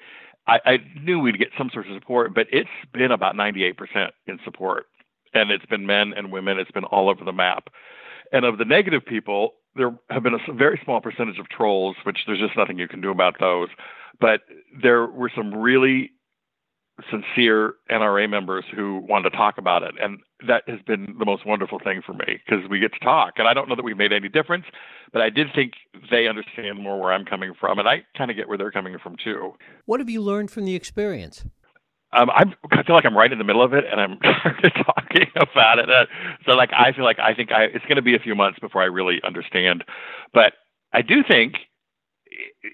I, 0.48 0.60
I 0.65 0.77
knew 1.01 1.19
we'd 1.19 1.39
get 1.39 1.50
some 1.57 1.69
sort 1.74 1.88
of 1.88 1.93
support, 1.96 2.34
but 2.34 2.48
it's 2.51 2.69
been 2.93 3.12
about 3.12 3.36
98% 3.36 4.10
in 4.27 4.39
support. 4.43 4.86
And 5.34 5.51
it's 5.51 5.65
been 5.65 5.86
men 5.86 6.13
and 6.15 6.31
women, 6.31 6.57
it's 6.57 6.72
been 6.72 6.86
all 6.86 7.10
over 7.10 7.24
the 7.24 7.34
map. 7.34 7.69
And 8.31 8.46
of 8.46 8.57
the 8.57 8.65
negative 8.65 9.05
people, 9.05 9.55
there 9.77 9.98
have 10.10 10.24
been 10.24 10.34
a 10.34 10.53
very 10.53 10.79
small 10.84 11.01
percentage 11.01 11.39
of 11.39 11.48
trolls, 11.50 11.96
which 12.03 12.19
there's 12.25 12.39
just 12.39 12.57
nothing 12.57 12.77
you 12.77 12.88
can 12.88 13.01
do 13.01 13.12
about 13.12 13.36
those. 13.39 13.69
But 14.19 14.41
there 14.81 15.05
were 15.05 15.31
some 15.36 15.53
really 15.53 16.12
sincere 17.12 17.75
NRA 17.91 18.29
members 18.29 18.65
who 18.75 18.98
wanted 19.07 19.29
to 19.29 19.38
talk 19.38 19.57
about 19.57 19.84
it. 19.84 19.93
And 20.01 20.19
that 20.48 20.63
has 20.67 20.79
been 20.88 21.15
the 21.19 21.25
most 21.25 21.46
wonderful 21.46 21.79
thing 21.79 22.01
for 22.05 22.13
me 22.13 22.39
because 22.46 22.67
we 22.69 22.79
get 22.79 22.93
to 22.93 23.00
talk. 23.00 23.34
And 23.38 23.48
I 23.48 23.53
don't 23.53 23.69
know 23.69 23.75
that 23.75 23.86
we've 23.86 23.98
made 23.98 24.12
any 24.12 24.29
difference, 24.29 24.65
but 25.13 25.22
I 25.22 25.29
did 25.29 25.48
think 25.53 25.74
they 26.10 26.27
understand 26.27 26.81
more 26.81 27.00
where 27.00 27.13
I'm 27.13 27.25
coming 27.25 27.53
from. 27.60 27.77
And 27.77 27.88
I 27.88 28.03
kind 28.17 28.31
of 28.31 28.38
get 28.38 28.48
where 28.48 28.57
they're 28.57 28.72
coming 28.72 28.98
from 29.01 29.15
too. 29.24 29.53
What 29.86 30.00
have 30.00 30.10
you 30.10 30.22
learned 30.22 30.50
from 30.50 30.65
the 30.65 30.75
experience? 30.75 31.46
Um, 32.13 32.29
i 32.29 32.45
feel 32.85 32.95
like 32.95 33.05
I'm 33.05 33.17
right 33.17 33.31
in 33.31 33.37
the 33.37 33.43
middle 33.43 33.61
of 33.61 33.73
it, 33.73 33.83
and 33.89 33.99
I'm 33.99 34.17
talking 34.85 35.27
about 35.35 35.79
it. 35.79 35.89
Uh, 35.89 36.05
so, 36.45 36.53
like, 36.53 36.71
I 36.73 36.93
feel 36.93 37.03
like 37.03 37.19
I 37.19 37.33
think 37.33 37.51
I, 37.51 37.63
it's 37.63 37.83
going 37.85 37.97
to 37.97 38.01
be 38.01 38.15
a 38.15 38.19
few 38.19 38.33
months 38.33 38.59
before 38.59 38.81
I 38.81 38.85
really 38.85 39.19
understand. 39.23 39.83
But 40.33 40.53
I 40.93 41.01
do 41.01 41.23
think, 41.27 41.55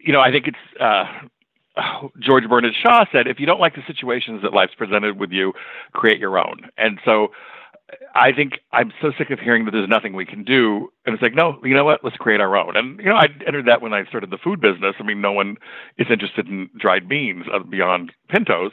you 0.03 0.13
know, 0.13 0.21
I 0.21 0.31
think 0.31 0.47
it's 0.47 0.79
uh, 0.79 1.05
George 2.19 2.47
Bernard 2.47 2.73
Shaw 2.81 3.05
said, 3.11 3.27
if 3.27 3.39
you 3.39 3.45
don't 3.45 3.59
like 3.59 3.75
the 3.75 3.83
situations 3.87 4.41
that 4.43 4.53
life's 4.53 4.75
presented 4.75 5.19
with 5.19 5.31
you, 5.31 5.53
create 5.93 6.19
your 6.19 6.37
own. 6.37 6.69
And 6.77 6.99
so 7.03 7.29
I 8.15 8.31
think 8.31 8.59
I'm 8.71 8.91
so 9.01 9.11
sick 9.17 9.29
of 9.31 9.39
hearing 9.39 9.65
that 9.65 9.71
there's 9.71 9.89
nothing 9.89 10.13
we 10.13 10.25
can 10.25 10.43
do. 10.43 10.89
And 11.05 11.13
it's 11.13 11.21
like, 11.21 11.33
no, 11.33 11.59
you 11.63 11.73
know 11.73 11.83
what? 11.83 12.03
Let's 12.03 12.17
create 12.17 12.41
our 12.41 12.55
own. 12.55 12.77
And, 12.77 12.99
you 12.99 13.05
know, 13.05 13.15
I 13.15 13.27
entered 13.45 13.65
that 13.67 13.81
when 13.81 13.93
I 13.93 14.05
started 14.05 14.29
the 14.29 14.37
food 14.37 14.61
business. 14.61 14.95
I 14.99 15.03
mean, 15.03 15.21
no 15.21 15.31
one 15.31 15.57
is 15.97 16.07
interested 16.09 16.47
in 16.47 16.69
dried 16.79 17.09
beans 17.09 17.45
beyond 17.69 18.11
pintos. 18.29 18.71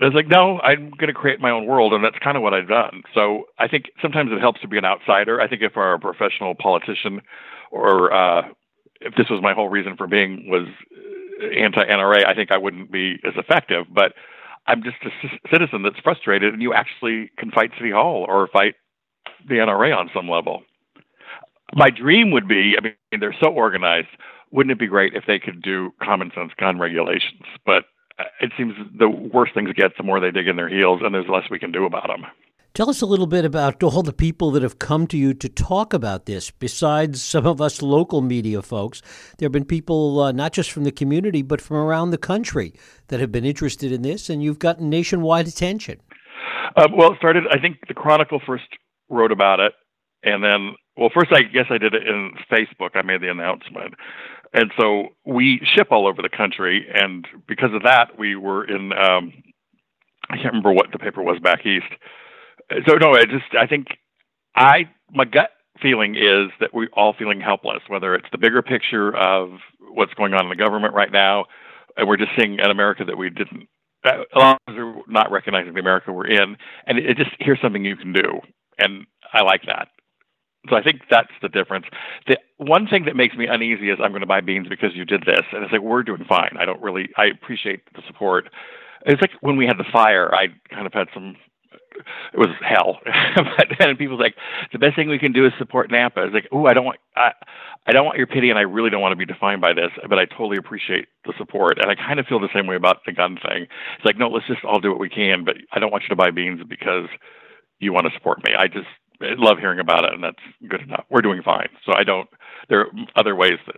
It's 0.00 0.14
like, 0.14 0.28
no, 0.28 0.60
I'm 0.60 0.90
going 0.90 1.08
to 1.08 1.12
create 1.14 1.40
my 1.40 1.50
own 1.50 1.66
world, 1.66 1.92
and 1.92 2.04
that's 2.04 2.18
kind 2.18 2.36
of 2.36 2.42
what 2.42 2.54
I've 2.54 2.68
done. 2.68 3.02
So 3.14 3.44
I 3.58 3.68
think 3.68 3.86
sometimes 4.02 4.30
it 4.32 4.40
helps 4.40 4.60
to 4.60 4.68
be 4.68 4.78
an 4.78 4.84
outsider. 4.84 5.40
I 5.40 5.48
think 5.48 5.62
if 5.62 5.72
I 5.76 5.80
were 5.80 5.94
a 5.94 5.98
professional 5.98 6.54
politician 6.54 7.20
or 7.70 8.12
uh, 8.12 8.48
if 9.00 9.14
this 9.16 9.28
was 9.30 9.42
my 9.42 9.54
whole 9.54 9.68
reason 9.68 9.96
for 9.96 10.06
being 10.06 10.48
was 10.48 10.66
anti-NRA, 11.56 12.26
I 12.26 12.34
think 12.34 12.50
I 12.50 12.58
wouldn't 12.58 12.90
be 12.90 13.16
as 13.26 13.34
effective. 13.36 13.86
But 13.92 14.14
I'm 14.66 14.82
just 14.82 14.96
a 15.04 15.10
c- 15.22 15.38
citizen 15.50 15.82
that's 15.82 15.98
frustrated, 16.00 16.52
and 16.52 16.62
you 16.62 16.74
actually 16.74 17.30
can 17.38 17.50
fight 17.50 17.70
City 17.78 17.90
Hall 17.90 18.24
or 18.28 18.48
fight 18.48 18.74
the 19.48 19.56
NRA 19.56 19.96
on 19.96 20.10
some 20.14 20.28
level. 20.28 20.62
My 21.74 21.90
dream 21.90 22.30
would 22.32 22.48
be, 22.48 22.76
I 22.78 22.82
mean, 22.82 23.20
they're 23.20 23.36
so 23.40 23.48
organized. 23.50 24.08
Wouldn't 24.50 24.72
it 24.72 24.78
be 24.78 24.86
great 24.86 25.14
if 25.14 25.24
they 25.26 25.38
could 25.38 25.62
do 25.62 25.92
common 26.02 26.30
sense 26.34 26.52
gun 26.58 26.78
regulations? 26.78 27.42
But 27.66 27.84
it 28.40 28.52
seems 28.56 28.74
the 28.98 29.08
worse 29.08 29.50
things 29.54 29.70
get, 29.74 29.92
the 29.96 30.04
more 30.04 30.20
they 30.20 30.30
dig 30.30 30.48
in 30.48 30.56
their 30.56 30.68
heels, 30.68 31.00
and 31.02 31.14
there's 31.14 31.28
less 31.28 31.44
we 31.50 31.58
can 31.58 31.72
do 31.72 31.84
about 31.86 32.06
them. 32.06 32.24
Tell 32.74 32.90
us 32.90 33.00
a 33.00 33.06
little 33.06 33.26
bit 33.26 33.44
about 33.44 33.82
all 33.82 34.02
the 34.02 34.12
people 34.12 34.50
that 34.52 34.62
have 34.62 34.78
come 34.78 35.06
to 35.08 35.16
you 35.16 35.34
to 35.34 35.48
talk 35.48 35.92
about 35.92 36.26
this. 36.26 36.50
Besides 36.50 37.20
some 37.20 37.46
of 37.46 37.60
us 37.60 37.82
local 37.82 38.20
media 38.20 38.62
folks, 38.62 39.02
there 39.38 39.46
have 39.46 39.52
been 39.52 39.64
people 39.64 40.20
uh, 40.20 40.32
not 40.32 40.52
just 40.52 40.70
from 40.70 40.84
the 40.84 40.92
community, 40.92 41.42
but 41.42 41.60
from 41.60 41.76
around 41.78 42.10
the 42.10 42.18
country 42.18 42.74
that 43.08 43.18
have 43.20 43.32
been 43.32 43.44
interested 43.44 43.90
in 43.90 44.02
this, 44.02 44.30
and 44.30 44.42
you've 44.42 44.60
gotten 44.60 44.88
nationwide 44.88 45.48
attention. 45.48 46.00
Uh, 46.76 46.86
well, 46.94 47.12
it 47.12 47.18
started, 47.18 47.44
I 47.50 47.58
think 47.58 47.78
the 47.88 47.94
Chronicle 47.94 48.40
first 48.46 48.68
wrote 49.08 49.32
about 49.32 49.58
it, 49.58 49.72
and 50.22 50.44
then, 50.44 50.76
well, 50.96 51.10
first 51.12 51.32
I 51.32 51.42
guess 51.42 51.66
I 51.70 51.78
did 51.78 51.94
it 51.94 52.06
in 52.06 52.32
Facebook. 52.52 52.90
I 52.94 53.02
made 53.02 53.22
the 53.22 53.30
announcement. 53.30 53.94
And 54.52 54.72
so 54.80 55.08
we 55.26 55.60
ship 55.74 55.88
all 55.90 56.06
over 56.06 56.22
the 56.22 56.30
country, 56.34 56.86
and 56.92 57.26
because 57.46 57.70
of 57.74 57.82
that, 57.82 58.18
we 58.18 58.36
were 58.36 58.64
in. 58.64 58.92
Um, 58.92 59.32
I 60.30 60.36
can't 60.36 60.48
remember 60.48 60.72
what 60.72 60.92
the 60.92 60.98
paper 60.98 61.22
was 61.22 61.38
back 61.40 61.66
east. 61.66 61.86
So 62.86 62.96
no, 62.96 63.14
I 63.14 63.24
just 63.24 63.54
I 63.58 63.66
think 63.66 63.88
I 64.54 64.90
my 65.12 65.24
gut 65.24 65.50
feeling 65.82 66.16
is 66.16 66.50
that 66.60 66.74
we're 66.74 66.88
all 66.92 67.14
feeling 67.18 67.40
helpless, 67.40 67.80
whether 67.88 68.14
it's 68.14 68.26
the 68.32 68.38
bigger 68.38 68.62
picture 68.62 69.16
of 69.16 69.50
what's 69.80 70.14
going 70.14 70.34
on 70.34 70.44
in 70.44 70.48
the 70.50 70.56
government 70.56 70.94
right 70.94 71.12
now, 71.12 71.46
and 71.96 72.08
we're 72.08 72.16
just 72.16 72.32
seeing 72.38 72.58
an 72.60 72.70
America 72.70 73.04
that 73.04 73.16
we 73.16 73.30
didn't. 73.30 73.68
A 74.04 74.38
lot 74.38 74.60
of 74.66 74.74
us 74.74 74.78
are 74.78 74.94
not 75.08 75.30
recognizing 75.30 75.74
the 75.74 75.80
America 75.80 76.12
we're 76.12 76.26
in, 76.28 76.56
and 76.86 76.98
it, 76.98 77.10
it 77.10 77.16
just 77.16 77.30
here's 77.38 77.60
something 77.60 77.84
you 77.84 77.96
can 77.96 78.12
do, 78.12 78.40
and 78.78 79.06
I 79.32 79.42
like 79.42 79.62
that. 79.66 79.88
So 80.68 80.76
I 80.76 80.82
think 80.82 81.02
that's 81.10 81.30
the 81.40 81.48
difference. 81.48 81.86
The 82.26 82.38
one 82.56 82.86
thing 82.86 83.04
that 83.04 83.16
makes 83.16 83.36
me 83.36 83.46
uneasy 83.46 83.90
is 83.90 83.98
I'm 84.02 84.10
going 84.10 84.20
to 84.20 84.26
buy 84.26 84.40
beans 84.40 84.68
because 84.68 84.94
you 84.94 85.04
did 85.04 85.22
this, 85.24 85.42
and 85.52 85.62
it's 85.62 85.72
like 85.72 85.80
we're 85.80 86.02
doing 86.02 86.24
fine. 86.28 86.56
I 86.58 86.64
don't 86.64 86.82
really. 86.82 87.08
I 87.16 87.26
appreciate 87.26 87.82
the 87.94 88.02
support. 88.06 88.50
It's 89.06 89.20
like 89.20 89.30
when 89.40 89.56
we 89.56 89.66
had 89.66 89.78
the 89.78 89.84
fire, 89.92 90.34
I 90.34 90.48
kind 90.70 90.86
of 90.86 90.92
had 90.92 91.08
some. 91.14 91.36
It 92.32 92.38
was 92.38 92.48
hell, 92.62 93.00
but 93.36 93.68
then 93.78 93.96
people's 93.96 94.20
like, 94.20 94.36
the 94.72 94.78
best 94.78 94.94
thing 94.94 95.08
we 95.08 95.18
can 95.18 95.32
do 95.32 95.46
is 95.46 95.52
support 95.58 95.90
Napa. 95.90 96.24
It's 96.24 96.34
like, 96.34 96.48
oh, 96.52 96.66
I 96.66 96.72
don't 96.72 96.84
want, 96.84 96.98
I, 97.16 97.32
I 97.86 97.92
don't 97.92 98.06
want 98.06 98.18
your 98.18 98.26
pity, 98.26 98.50
and 98.50 98.58
I 98.58 98.62
really 98.62 98.88
don't 98.88 99.00
want 99.00 99.12
to 99.12 99.16
be 99.16 99.26
defined 99.26 99.60
by 99.60 99.72
this, 99.72 99.90
but 100.08 100.18
I 100.18 100.24
totally 100.26 100.58
appreciate 100.58 101.08
the 101.24 101.32
support, 101.36 101.78
and 101.78 101.90
I 101.90 101.96
kind 101.96 102.20
of 102.20 102.26
feel 102.26 102.38
the 102.38 102.48
same 102.54 102.66
way 102.66 102.76
about 102.76 102.98
the 103.04 103.12
gun 103.12 103.36
thing. 103.36 103.62
It's 103.96 104.04
like, 104.04 104.16
no, 104.16 104.28
let's 104.28 104.46
just 104.46 104.64
all 104.64 104.80
do 104.80 104.90
what 104.90 105.00
we 105.00 105.08
can, 105.08 105.44
but 105.44 105.56
I 105.72 105.80
don't 105.80 105.90
want 105.90 106.04
you 106.04 106.10
to 106.10 106.16
buy 106.16 106.30
beans 106.30 106.60
because 106.68 107.08
you 107.80 107.92
want 107.92 108.06
to 108.06 108.12
support 108.12 108.44
me. 108.44 108.54
I 108.56 108.68
just 108.68 108.86
I 109.20 109.34
love 109.36 109.58
hearing 109.58 109.80
about 109.80 110.04
it, 110.04 110.12
and 110.12 110.22
that's 110.22 110.36
good 110.68 110.80
enough. 110.80 111.04
We're 111.10 111.22
doing 111.22 111.42
fine. 111.42 111.68
So 111.84 111.92
I 111.92 112.04
don't. 112.04 112.28
There 112.68 112.80
are 112.80 112.86
other 113.16 113.34
ways 113.34 113.58
that 113.66 113.76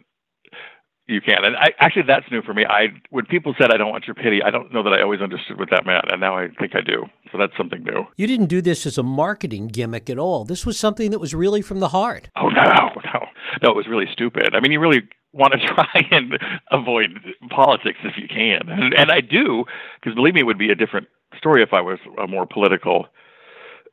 you 1.11 1.21
can. 1.21 1.45
And 1.45 1.57
I, 1.57 1.71
actually, 1.81 2.05
that's 2.07 2.25
new 2.31 2.41
for 2.43 2.55
me. 2.55 2.65
I 2.65 2.89
when 3.11 3.27
people 3.27 3.55
said 3.59 3.73
I 3.73 3.77
don't 3.77 3.91
want 3.91 4.07
your 4.07 4.15
pity, 4.15 4.43
I 4.43 4.51
don't 4.51 4.73
know 4.73 4.83
that 4.83 4.93
I 4.93 5.03
always 5.03 5.21
understood 5.21 5.59
what 5.59 5.71
that 5.71 5.85
meant, 5.85 6.05
and 6.11 6.21
now 6.21 6.37
I 6.37 6.49
think 6.59 6.77
I 6.77 6.81
do. 6.81 7.05
So 7.33 7.39
that's 7.39 7.53
something 7.57 7.83
new. 7.83 8.07
You 8.17 8.27
didn't 8.27 8.47
do 8.47 8.63
this 8.63 8.87
as 8.87 8.97
a 8.97 9.03
marketing 9.03 9.69
gimmick 9.69 10.09
at 10.09 10.19
all. 10.19 10.45
This 10.45 10.65
was 10.65 10.79
something 10.79 11.11
that 11.11 11.19
was 11.19 11.35
really 11.35 11.63
from 11.63 11.81
the 11.81 11.89
heart. 11.89 12.31
Oh 12.37 12.49
no, 12.49 12.63
no, 12.63 13.21
no! 13.63 13.71
It 13.71 13.77
was 13.77 13.87
really 13.89 14.07
stupid. 14.13 14.55
I 14.55 14.61
mean, 14.61 14.73
you 14.73 14.81
really 14.81 15.03
want 15.33 15.53
to 15.55 15.59
try 15.75 16.07
and 16.11 16.39
avoid 16.71 17.11
politics 17.51 17.99
if 18.05 18.15
you 18.17 18.29
can, 18.29 18.69
and, 18.69 18.95
and 18.95 19.11
I 19.11 19.21
do, 19.21 19.65
because 20.01 20.15
believe 20.15 20.35
me, 20.35 20.41
it 20.41 20.47
would 20.47 20.59
be 20.59 20.71
a 20.71 20.77
different 20.77 21.09
story 21.37 21.63
if 21.63 21.73
I 21.73 21.81
was 21.81 21.99
a 22.23 22.27
more 22.27 22.47
political 22.47 23.07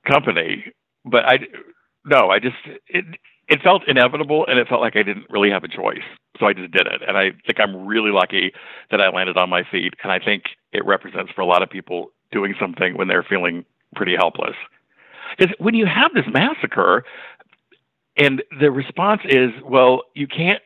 company 0.07 0.65
but 1.09 1.25
I 1.25 1.39
no, 2.05 2.29
I 2.29 2.39
just 2.39 2.55
it 2.87 3.05
it 3.47 3.61
felt 3.61 3.87
inevitable 3.87 4.45
and 4.47 4.59
it 4.59 4.67
felt 4.67 4.81
like 4.81 4.95
I 4.95 5.03
didn't 5.03 5.25
really 5.29 5.49
have 5.49 5.63
a 5.63 5.67
choice. 5.67 6.03
So 6.39 6.45
I 6.45 6.53
just 6.53 6.71
did 6.71 6.85
it. 6.85 7.01
And 7.07 7.17
I 7.17 7.31
think 7.45 7.59
I'm 7.59 7.85
really 7.87 8.11
lucky 8.11 8.51
that 8.91 9.01
I 9.01 9.09
landed 9.09 9.37
on 9.37 9.49
my 9.49 9.63
feet 9.69 9.93
and 10.03 10.11
I 10.11 10.19
think 10.19 10.43
it 10.73 10.85
represents 10.85 11.31
for 11.31 11.41
a 11.41 11.45
lot 11.45 11.63
of 11.63 11.69
people 11.69 12.11
doing 12.31 12.53
something 12.59 12.97
when 12.97 13.07
they're 13.07 13.25
feeling 13.27 13.65
pretty 13.95 14.15
helpless. 14.15 14.55
Because 15.37 15.53
when 15.59 15.75
you 15.75 15.85
have 15.85 16.13
this 16.13 16.25
massacre 16.31 17.03
and 18.17 18.43
the 18.59 18.71
response 18.71 19.21
is, 19.25 19.51
well, 19.63 20.03
you 20.13 20.27
can't 20.27 20.61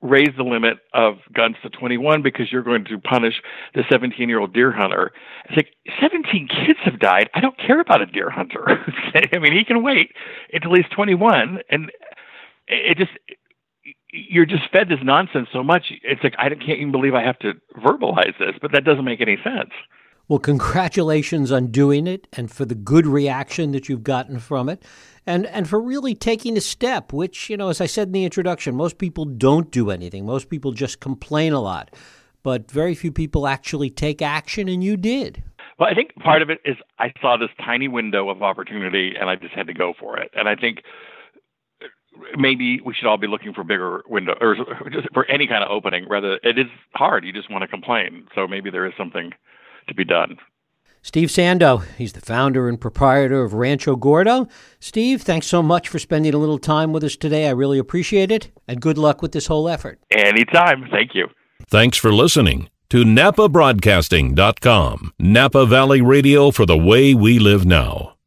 raise 0.00 0.30
the 0.36 0.44
limit 0.44 0.78
of 0.94 1.16
guns 1.32 1.56
to 1.62 1.70
21 1.70 2.22
because 2.22 2.52
you're 2.52 2.62
going 2.62 2.84
to 2.84 2.98
punish 2.98 3.42
the 3.74 3.82
17 3.90 4.28
year 4.28 4.38
old 4.38 4.52
deer 4.52 4.70
hunter. 4.70 5.12
It's 5.46 5.56
like 5.56 5.74
17 6.00 6.48
kids 6.48 6.78
have 6.84 7.00
died. 7.00 7.28
I 7.34 7.40
don't 7.40 7.58
care 7.58 7.80
about 7.80 8.02
a 8.02 8.06
deer 8.06 8.30
hunter. 8.30 8.64
I 9.32 9.38
mean, 9.38 9.52
he 9.52 9.64
can 9.64 9.82
wait 9.82 10.12
until 10.52 10.74
he's 10.74 10.88
21, 10.94 11.60
and 11.70 11.90
it 12.68 12.98
just 12.98 13.12
you're 14.10 14.46
just 14.46 14.70
fed 14.72 14.88
this 14.88 15.00
nonsense 15.02 15.48
so 15.52 15.62
much. 15.62 15.92
It's 16.02 16.22
like 16.22 16.34
I 16.38 16.48
can't 16.48 16.78
even 16.78 16.92
believe 16.92 17.14
I 17.14 17.22
have 17.22 17.38
to 17.40 17.54
verbalize 17.76 18.38
this, 18.38 18.54
but 18.60 18.72
that 18.72 18.84
doesn't 18.84 19.04
make 19.04 19.20
any 19.20 19.36
sense. 19.42 19.70
Well, 20.28 20.38
congratulations 20.38 21.50
on 21.50 21.68
doing 21.68 22.06
it 22.06 22.26
and 22.34 22.50
for 22.50 22.66
the 22.66 22.74
good 22.74 23.06
reaction 23.06 23.72
that 23.72 23.88
you've 23.88 24.04
gotten 24.04 24.38
from 24.38 24.68
it 24.68 24.84
and, 25.26 25.46
and 25.46 25.66
for 25.66 25.80
really 25.80 26.14
taking 26.14 26.54
a 26.58 26.60
step, 26.60 27.14
which, 27.14 27.48
you 27.48 27.56
know, 27.56 27.70
as 27.70 27.80
I 27.80 27.86
said 27.86 28.08
in 28.08 28.12
the 28.12 28.24
introduction, 28.24 28.74
most 28.74 28.98
people 28.98 29.24
don't 29.24 29.70
do 29.70 29.90
anything. 29.90 30.26
Most 30.26 30.50
people 30.50 30.72
just 30.72 31.00
complain 31.00 31.54
a 31.54 31.60
lot. 31.60 31.94
But 32.42 32.70
very 32.70 32.94
few 32.94 33.10
people 33.10 33.46
actually 33.46 33.90
take 33.90 34.22
action, 34.22 34.68
and 34.68 34.84
you 34.84 34.96
did. 34.96 35.42
Well, 35.78 35.88
I 35.88 35.94
think 35.94 36.14
part 36.16 36.42
of 36.42 36.50
it 36.50 36.60
is 36.64 36.76
I 36.98 37.12
saw 37.22 37.36
this 37.36 37.50
tiny 37.64 37.88
window 37.88 38.28
of 38.28 38.42
opportunity 38.42 39.14
and 39.18 39.30
I 39.30 39.36
just 39.36 39.54
had 39.54 39.66
to 39.68 39.74
go 39.74 39.94
for 39.98 40.18
it. 40.18 40.30
And 40.34 40.48
I 40.48 40.56
think 40.56 40.82
maybe 42.36 42.80
we 42.84 42.92
should 42.92 43.06
all 43.06 43.18
be 43.18 43.26
looking 43.26 43.54
for 43.54 43.64
bigger 43.64 44.02
window 44.08 44.34
or 44.40 44.56
just 44.90 45.08
for 45.14 45.24
any 45.26 45.46
kind 45.46 45.64
of 45.64 45.70
opening 45.70 46.08
rather 46.08 46.40
it 46.42 46.58
is 46.58 46.66
hard 46.94 47.24
you 47.24 47.32
just 47.32 47.48
want 47.48 47.62
to 47.62 47.68
complain 47.68 48.26
so 48.34 48.48
maybe 48.48 48.70
there 48.70 48.86
is 48.86 48.92
something 48.98 49.32
to 49.88 49.94
be 49.94 50.04
done. 50.04 50.38
Steve 51.02 51.28
Sando, 51.28 51.84
he's 51.96 52.12
the 52.12 52.20
founder 52.20 52.68
and 52.68 52.80
proprietor 52.80 53.42
of 53.42 53.54
Rancho 53.54 53.96
Gordo. 53.96 54.46
Steve, 54.80 55.22
thanks 55.22 55.46
so 55.46 55.62
much 55.62 55.88
for 55.88 55.98
spending 55.98 56.34
a 56.34 56.38
little 56.38 56.58
time 56.58 56.92
with 56.92 57.04
us 57.04 57.16
today. 57.16 57.48
I 57.48 57.52
really 57.52 57.78
appreciate 57.78 58.30
it, 58.30 58.50
and 58.66 58.80
good 58.80 58.98
luck 58.98 59.22
with 59.22 59.32
this 59.32 59.46
whole 59.46 59.68
effort. 59.68 60.00
Anytime. 60.10 60.88
Thank 60.90 61.14
you. 61.14 61.28
Thanks 61.66 61.96
for 61.96 62.12
listening 62.12 62.68
to 62.90 63.04
NapaBroadcasting.com, 63.04 65.12
Napa 65.18 65.66
Valley 65.66 66.00
Radio 66.00 66.50
for 66.50 66.66
the 66.66 66.76
way 66.76 67.14
we 67.14 67.38
live 67.38 67.64
now. 67.64 68.16